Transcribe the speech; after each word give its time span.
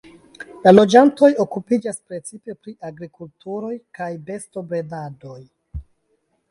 La 0.67 0.71
loĝantoj 0.71 1.29
okupiĝas 1.43 2.01
precipe 2.13 2.57
pri 2.65 2.73
agrikulturoj 2.91 3.73
kaj 4.01 4.11
bestobredadoj. 4.31 5.41